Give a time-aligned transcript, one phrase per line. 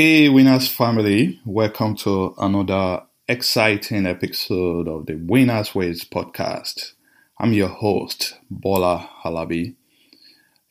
[0.00, 6.92] Hey, Winners family, welcome to another exciting episode of the Winners Ways podcast.
[7.36, 9.74] I'm your host, Bola Alabi.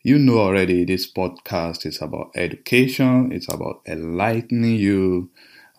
[0.02, 5.28] You know already this podcast is about education, it's about enlightening you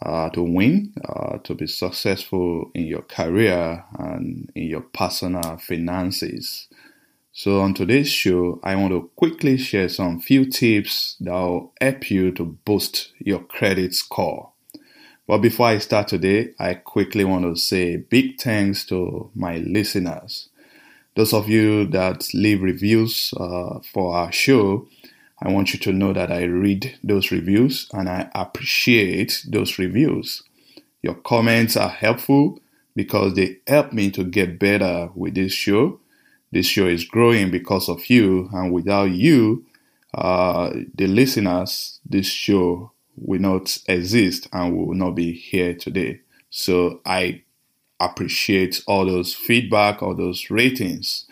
[0.04, 6.68] uh, to win, uh, to be successful in your career and in your personal finances.
[7.40, 12.12] So on today's show, I want to quickly share some few tips that will help
[12.12, 14.50] you to boost your credit score.
[15.26, 20.50] But before I start today, I quickly want to say big thanks to my listeners.
[21.16, 24.90] Those of you that leave reviews uh, for our show,
[25.42, 30.44] I want you to know that I read those reviews and I appreciate those reviews.
[31.02, 32.60] Your comments are helpful
[32.98, 36.02] because they help me to get better with this show
[36.52, 39.66] this show is growing because of you, and without you,
[40.14, 46.22] uh, the listeners, this show will not exist and will not be here today.
[46.50, 47.44] So I
[48.00, 51.26] appreciate all those feedback, all those ratings.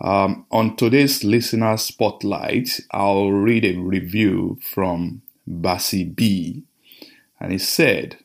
[0.00, 6.64] Um, on today's listener spotlight, I'll read a review from Basi B,
[7.40, 8.18] and he said,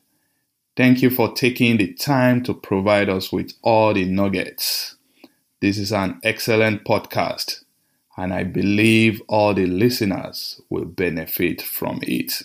[0.74, 4.96] Thank you for taking the time to provide us with all the nuggets.
[5.62, 7.62] This is an excellent podcast,
[8.16, 12.42] and I believe all the listeners will benefit from it.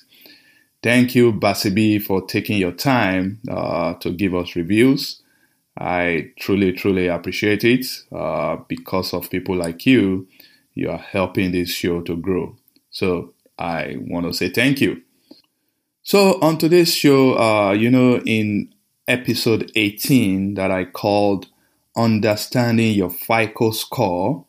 [0.84, 5.24] Thank you, Basibi, for taking your time uh, to give us reviews.
[5.76, 7.88] I truly, truly appreciate it.
[8.12, 10.28] Uh, because of people like you,
[10.76, 12.56] you are helping this show to grow.
[12.92, 15.02] So I want to say thank you.
[16.04, 18.76] So on today's show, uh, you know, in
[19.08, 21.48] episode 18 that I called
[21.98, 24.46] understanding your FICO score,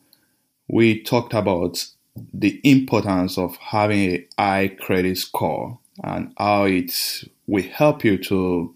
[0.67, 1.85] we talked about
[2.33, 8.73] the importance of having a high credit score and how it will help you to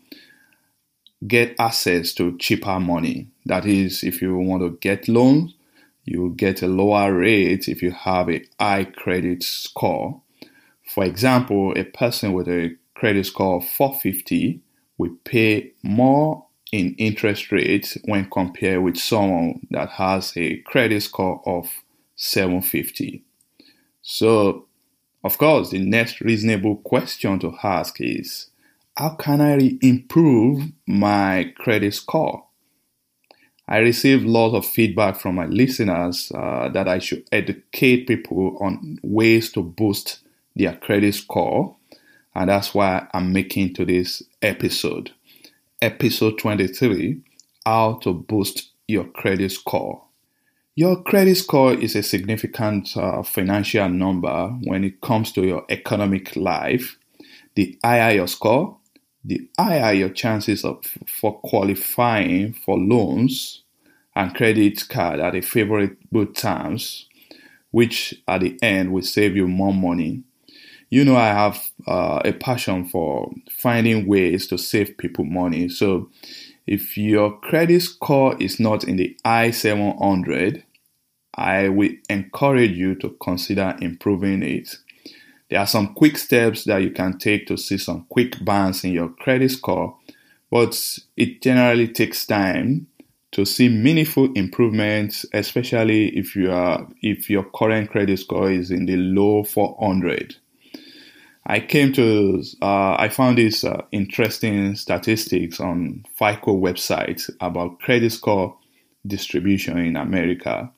[1.27, 3.27] get access to cheaper money.
[3.45, 5.53] That is, if you want to get loans,
[6.05, 10.21] you get a lower rate if you have a high credit score.
[10.85, 14.61] For example, a person with a credit score of 450
[14.97, 21.39] will pay more in interest rates when compared with someone that has a credit score
[21.45, 21.69] of
[22.15, 23.23] 750.
[24.01, 24.65] So,
[25.23, 28.47] of course, the next reasonable question to ask is
[28.97, 32.47] how can I improve my credit score?
[33.67, 38.97] I receive lots of feedback from my listeners uh, that I should educate people on
[39.03, 40.21] ways to boost
[40.55, 41.75] their credit score,
[42.33, 45.11] and that's why I'm making today's episode
[45.83, 47.19] episode 23
[47.65, 50.05] How to Boost Your Credit Score.
[50.75, 56.37] Your credit score is a significant uh, financial number when it comes to your economic
[56.37, 56.97] life.
[57.55, 58.77] The higher your score,
[59.25, 63.63] the higher your chances of for qualifying for loans
[64.15, 67.09] and credit card at a favorable terms,
[67.71, 70.23] which at the end will save you more money
[70.93, 75.67] you know, I have uh, a passion for finding ways to save people money.
[75.67, 76.11] So,
[76.67, 80.63] if your credit score is not in the I 700,
[81.33, 84.77] I will encourage you to consider improving it.
[85.49, 88.91] There are some quick steps that you can take to see some quick bounce in
[88.91, 89.97] your credit score,
[90.51, 92.85] but it generally takes time
[93.31, 98.85] to see meaningful improvements, especially if you are if your current credit score is in
[98.85, 100.35] the low 400.
[101.45, 108.11] I came to, uh, I found these uh, interesting statistics on FICO website about credit
[108.11, 108.57] score
[109.05, 110.71] distribution in America.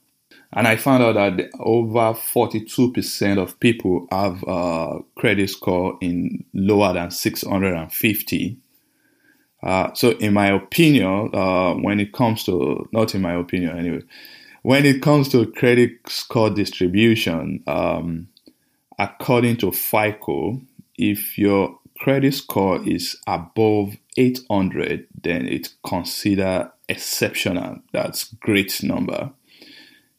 [0.54, 6.46] And I found out that over 42% of people have a uh, credit score in
[6.54, 8.58] lower than 650.
[9.62, 14.02] Uh, so, in my opinion, uh, when it comes to, not in my opinion anyway,
[14.62, 18.28] when it comes to credit score distribution, um,
[18.98, 20.62] according to FICO,
[20.98, 27.80] if your credit score is above 800, then it's considered exceptional.
[27.92, 29.32] That's great number.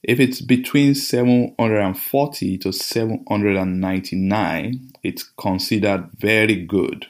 [0.02, 7.06] If it's between 740 to 799, it's considered very good.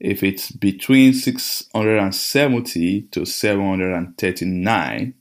[0.00, 5.14] If it's between 670 to 739,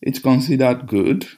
[0.00, 1.28] it's considered good.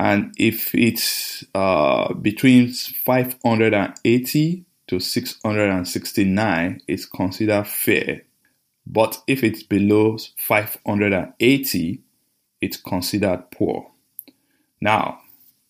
[0.00, 8.22] And if it's uh, between 580 to 669, it's considered fair.
[8.86, 12.00] But if it's below 580,
[12.62, 13.90] it's considered poor.
[14.80, 15.20] Now,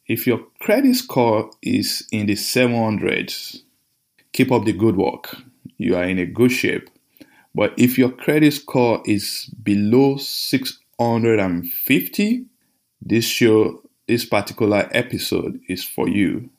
[0.06, 3.62] if your credit score is in the 700s,
[4.32, 5.38] keep up the good work.
[5.76, 6.88] You are in a good shape.
[7.52, 12.44] But if your credit score is below 650,
[13.02, 16.50] this show, this particular episode is for you.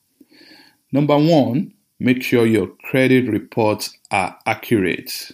[0.92, 5.32] Number one, make sure your credit reports are accurate.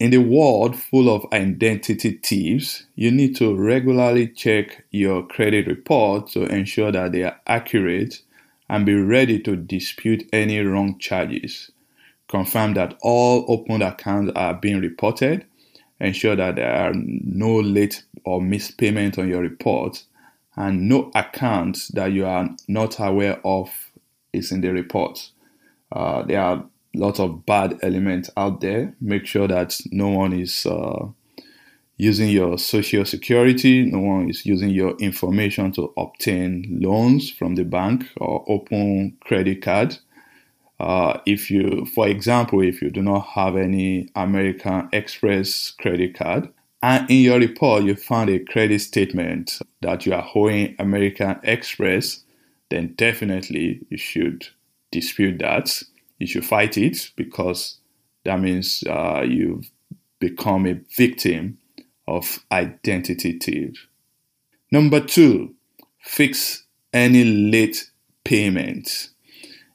[0.00, 6.28] In the world full of identity thieves, you need to regularly check your credit report
[6.30, 8.22] to ensure that they are accurate
[8.68, 11.70] and be ready to dispute any wrong charges.
[12.28, 15.44] Confirm that all opened accounts are being reported.
[16.00, 20.02] Ensure that there are no late or missed payment on your report
[20.56, 23.70] and no account that you are not aware of
[24.32, 25.30] is in the report.
[25.94, 26.64] Uh, there are
[26.94, 28.94] lots of bad elements out there.
[29.00, 31.06] Make sure that no one is uh,
[31.96, 37.64] using your social security, no one is using your information to obtain loans from the
[37.64, 39.96] bank or open credit card.
[40.80, 46.48] Uh, if you, for example, if you do not have any American Express credit card,
[46.82, 52.24] and in your report you found a credit statement that you are owing American Express,
[52.70, 54.48] then definitely you should
[54.94, 55.82] dispute that
[56.18, 57.78] you should fight it because
[58.24, 59.70] that means uh, you've
[60.20, 61.58] become a victim
[62.06, 63.78] of identity theft.
[64.70, 65.54] Number two,
[66.00, 67.90] fix any late
[68.24, 69.10] payment.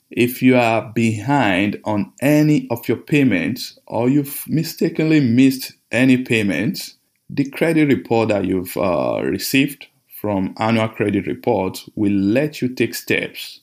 [0.09, 6.95] If you are behind on any of your payments or you've mistakenly missed any payments,
[7.29, 9.87] the credit report that you've uh, received
[10.19, 13.61] from annual credit report will let you take steps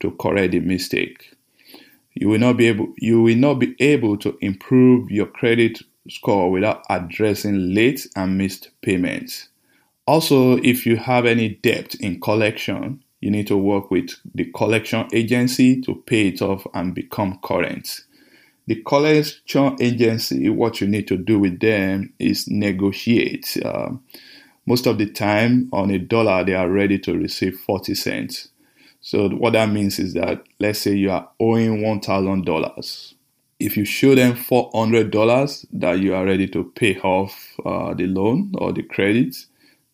[0.00, 1.36] to correct the mistake
[2.16, 6.50] you will not be able you will not be able to improve your credit score
[6.50, 9.48] without addressing late and missed payments.
[10.06, 15.06] Also, if you have any debt in collection, you need to work with the collection
[15.12, 18.02] agency to pay it off and become current.
[18.66, 23.56] The collection agency, what you need to do with them is negotiate.
[23.64, 23.90] Uh,
[24.64, 28.48] most of the time, on a dollar, they are ready to receive 40 cents.
[29.06, 33.14] So what that means is that let's say you are owing one thousand dollars.
[33.60, 37.94] If you show them four hundred dollars that you are ready to pay off uh,
[37.94, 39.36] the loan or the credit,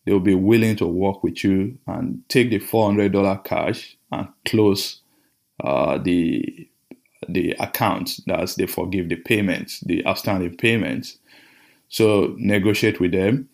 [0.03, 3.95] they will be willing to work with you and take the four hundred dollar cash
[4.11, 5.01] and close
[5.63, 6.67] uh, the
[7.29, 8.19] the account.
[8.25, 11.19] That's they forgive the payments, the outstanding payments.
[11.87, 13.47] So negotiate with them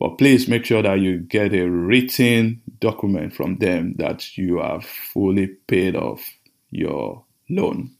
[0.00, 4.84] but please make sure that you get a written document from them that you have
[4.84, 6.22] fully paid off
[6.70, 7.90] your loan.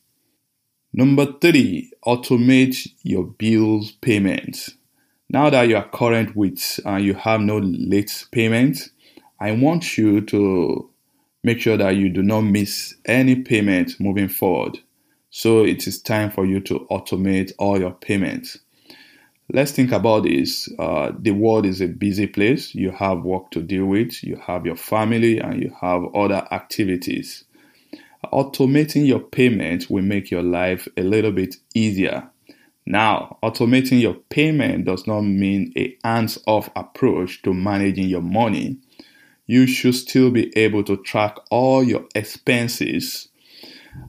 [0.92, 4.74] Number three, automate your bills payments.
[5.30, 8.90] Now that you are current with and uh, you have no late payments,
[9.40, 10.90] I want you to
[11.42, 14.78] make sure that you do not miss any payment moving forward.
[15.30, 18.58] So it is time for you to automate all your payments.
[19.52, 20.68] Let's think about this.
[20.78, 22.74] Uh, the world is a busy place.
[22.74, 27.44] You have work to deal with, you have your family, and you have other activities.
[28.32, 32.28] Automating your payment will make your life a little bit easier.
[32.86, 38.78] Now, automating your payment does not mean a hands off approach to managing your money.
[39.46, 43.28] You should still be able to track all your expenses.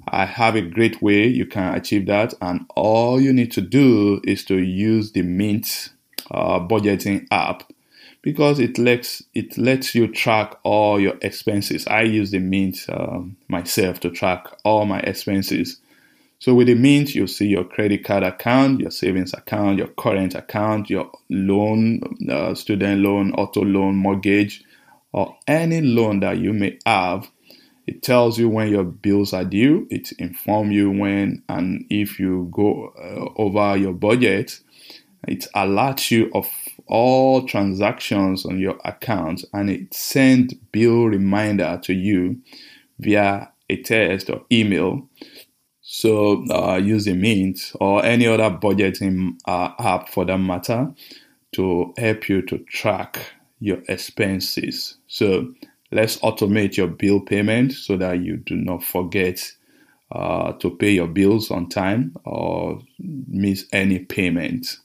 [0.08, 4.22] I have a great way you can achieve that, and all you need to do
[4.24, 5.90] is to use the Mint
[6.32, 7.64] uh, budgeting app
[8.22, 11.86] because it lets it lets you track all your expenses.
[11.88, 15.80] I use the Mint uh, myself to track all my expenses.
[16.40, 20.36] So with the Mint, you'll see your credit card account, your savings account, your current
[20.36, 24.64] account, your loan, uh, student loan, auto loan, mortgage,
[25.12, 27.30] or any loan that you may have.
[27.88, 29.88] It tells you when your bills are due.
[29.90, 34.60] It informs you when and if you go uh, over your budget.
[35.28, 36.48] It alerts you of
[36.88, 42.42] all transactions on your account and it sends bill reminder to you
[43.00, 45.08] via a text or email
[45.88, 50.92] so uh, use the Mint or any other budgeting uh, app for that matter
[51.54, 53.20] to help you to track
[53.60, 54.98] your expenses.
[55.08, 55.54] So
[55.92, 59.52] let's automate your bill payment so that you do not forget
[60.12, 64.80] uh, to pay your bills on time or miss any payment.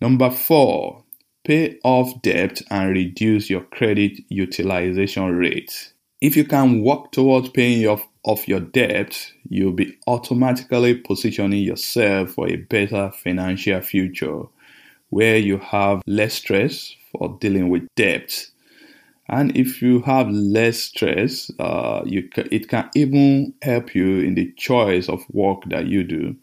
[0.00, 1.04] Number four,
[1.44, 5.92] pay off debt and reduce your credit utilization rate.
[6.20, 12.30] If you can work towards paying off, off your debt, you'll be automatically positioning yourself
[12.30, 14.42] for a better financial future
[15.10, 18.46] where you have less stress for dealing with debt.
[19.28, 24.34] And if you have less stress, uh, you ca- it can even help you in
[24.34, 26.36] the choice of work that you do.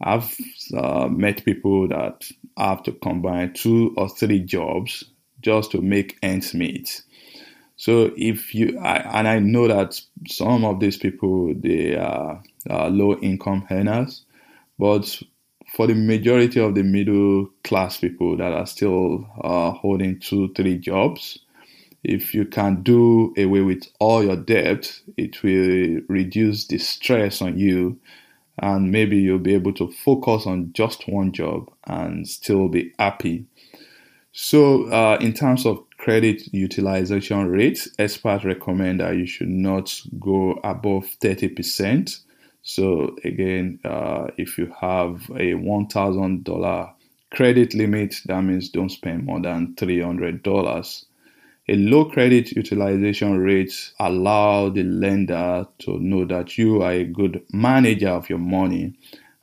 [0.00, 0.36] I've
[0.76, 5.04] uh, met people that have to combine two or three jobs
[5.42, 7.02] just to make ends meet.
[7.76, 12.90] So if you, I, and I know that some of these people, they are, are
[12.90, 14.24] low income earners,
[14.78, 15.20] but
[15.74, 20.78] for the majority of the middle class people that are still uh, holding two, three
[20.78, 21.38] jobs,
[22.04, 27.58] if you can do away with all your debt, it will reduce the stress on
[27.58, 27.98] you,
[28.58, 33.46] and maybe you'll be able to focus on just one job and still be happy.
[34.32, 40.60] So, uh, in terms of credit utilization rate, experts recommend that you should not go
[40.62, 42.18] above 30%.
[42.62, 46.94] So, again, uh, if you have a $1,000
[47.30, 51.04] credit limit, that means don't spend more than $300.
[51.66, 57.42] A low credit utilization rate allow the lender to know that you are a good
[57.52, 58.94] manager of your money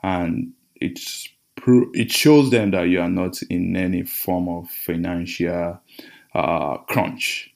[0.03, 1.29] and it's
[1.67, 5.79] it shows them that you are not in any form of financial
[6.33, 7.53] uh, crunch.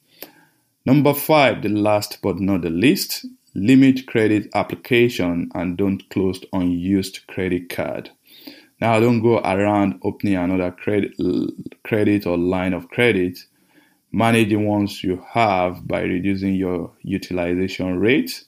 [0.85, 7.25] Number five, the last but not the least, limit credit application and don't close unused
[7.27, 8.11] credit card.
[8.79, 11.13] Now, don't go around opening another credit,
[11.83, 13.39] credit or line of credit.
[14.15, 18.45] Manage the ones you have by reducing your utilization rate.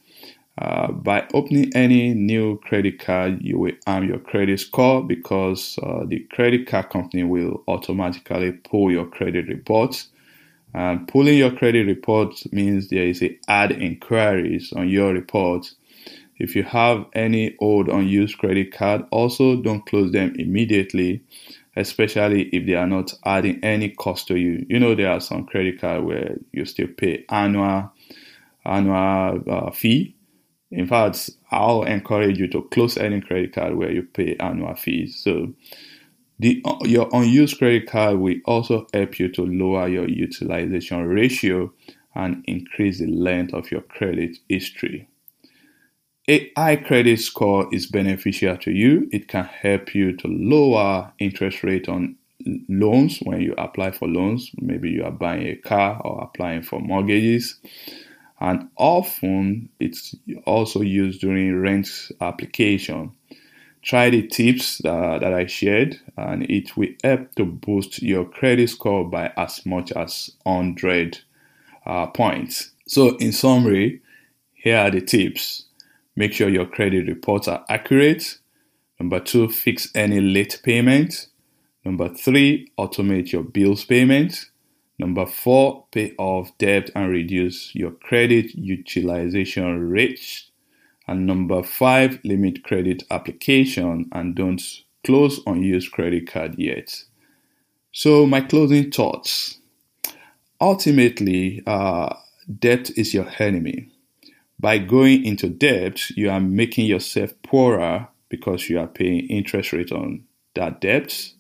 [0.58, 6.06] Uh, by opening any new credit card, you will arm your credit score because uh,
[6.08, 10.08] the credit card company will automatically pull your credit reports
[10.74, 15.74] and pulling your credit report means there is a add inquiries on your report.
[16.38, 21.24] If you have any old unused credit card, also don't close them immediately,
[21.78, 24.66] especially if they are not adding any cost to you.
[24.68, 27.92] You know there are some credit card where you still pay annual
[28.66, 30.16] annual uh, fee.
[30.72, 35.22] In fact, I'll encourage you to close any credit card where you pay annual fees.
[35.24, 35.54] So
[36.40, 41.72] the, your unused credit card will also help you to lower your utilization ratio
[42.16, 45.08] and increase the length of your credit history.
[46.30, 49.08] A high credit score is beneficial to you.
[49.14, 52.18] It can help you to lower interest rate on
[52.68, 54.52] loans when you apply for loans.
[54.60, 57.58] Maybe you are buying a car or applying for mortgages.
[58.42, 60.16] And often it's
[60.46, 63.14] also used during rent application
[63.88, 68.70] Try the tips uh, that I shared, and it will help to boost your credit
[68.70, 71.20] score by as much as 100
[71.86, 72.72] uh, points.
[72.86, 74.02] So, in summary,
[74.56, 75.67] here are the tips
[76.18, 78.40] make sure your credit reports are accurate.
[79.00, 81.28] Number two, fix any late payment.
[81.86, 84.50] Number three, automate your bills payment.
[85.00, 90.44] Number four, pay off debt and reduce your credit utilization rate.
[91.08, 94.62] And number five, limit credit application and don't
[95.06, 97.04] close unused credit card yet.
[97.92, 99.60] So, my closing thoughts.
[100.60, 102.16] Ultimately, uh,
[102.60, 103.92] debt is your enemy.
[104.60, 109.92] By going into debt, you are making yourself poorer because you are paying interest rate
[109.92, 110.24] on
[110.56, 111.32] that debt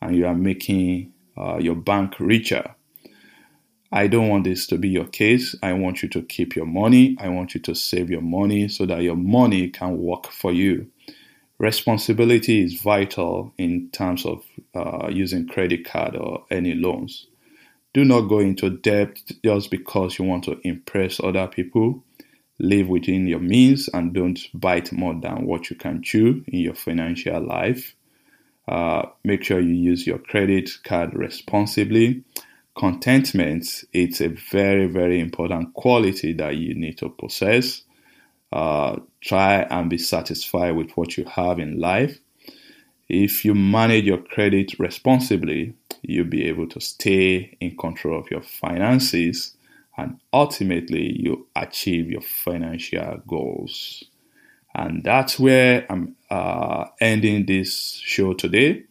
[0.00, 2.74] and you are making uh, your bank richer.
[3.90, 5.54] I don't want this to be your case.
[5.62, 7.16] I want you to keep your money.
[7.20, 10.90] I want you to save your money so that your money can work for you.
[11.58, 17.26] Responsibility is vital in terms of uh, using credit card or any loans.
[17.92, 22.02] Do not go into debt just because you want to impress other people.
[22.62, 26.76] Live within your means and don't bite more than what you can chew in your
[26.76, 27.96] financial life.
[28.68, 32.22] Uh, make sure you use your credit card responsibly.
[32.78, 37.82] Contentment, it's a very, very important quality that you need to possess.
[38.52, 42.20] Uh, try and be satisfied with what you have in life.
[43.08, 48.42] If you manage your credit responsibly, you'll be able to stay in control of your
[48.42, 49.56] finances
[50.02, 54.02] and ultimately you achieve your financial goals.
[54.74, 58.84] And that's where I'm uh, ending this show today.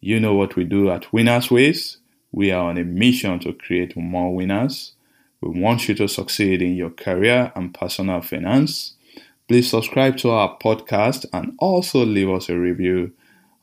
[0.00, 1.98] You know what we do at Winners Ways.
[2.32, 4.92] We are on a mission to create more winners.
[5.40, 8.94] We want you to succeed in your career and personal finance.
[9.48, 13.12] Please subscribe to our podcast and also leave us a review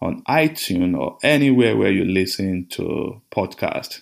[0.01, 4.01] on iTunes or anywhere where you listen to podcast.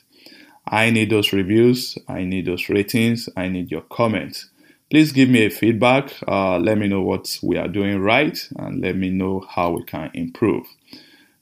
[0.69, 1.97] I need those reviews.
[2.07, 3.29] I need those ratings.
[3.35, 4.49] I need your comments.
[4.89, 6.13] Please give me a feedback.
[6.27, 9.83] Uh, let me know what we are doing right and let me know how we
[9.83, 10.65] can improve.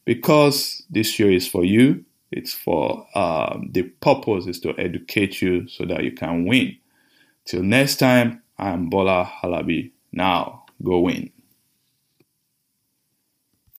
[0.06, 5.68] Because this show is for you, it's for um, the purpose is to educate you
[5.68, 6.78] so that you can win.
[7.46, 9.92] Till next time, I'm Bola Alabi.
[10.12, 11.32] Now, go win.